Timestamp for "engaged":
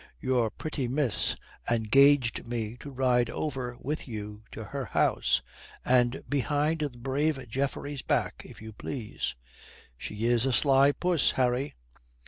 1.69-2.47